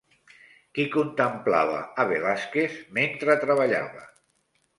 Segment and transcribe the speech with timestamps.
[0.77, 4.09] Qui contemplava a Velázquez mentre treballava?